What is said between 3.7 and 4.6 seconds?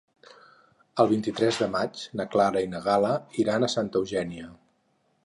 Santa Eugènia.